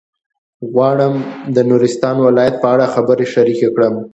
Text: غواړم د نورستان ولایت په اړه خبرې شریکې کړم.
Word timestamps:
غواړم 0.71 1.13
د 1.55 1.57
نورستان 1.69 2.15
ولایت 2.27 2.55
په 2.61 2.67
اړه 2.73 2.91
خبرې 2.95 3.25
شریکې 3.33 3.67
کړم. 3.75 3.95